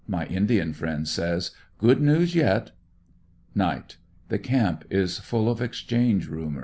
My 0.07 0.25
Indian 0.25 0.73
friend 0.73 1.07
says: 1.07 1.51
''good 1.79 1.99
news 1.99 2.33
yet." 2.33 2.71
Night.— 3.53 3.97
The 4.29 4.39
camp 4.39 4.83
is 4.89 5.19
full 5.19 5.47
of 5.47 5.61
ex 5.61 5.77
change 5.83 6.27
rumors. 6.27 6.59